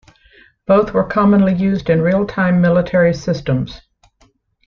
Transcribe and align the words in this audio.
Both 0.65 0.95
were 0.95 1.03
commonly 1.03 1.53
used 1.53 1.87
in 1.87 2.01
real-time 2.01 2.59
military 2.59 3.13
systems. 3.13 3.81